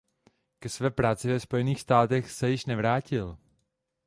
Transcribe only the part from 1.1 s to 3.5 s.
ve Spojených státech se již nevrátil.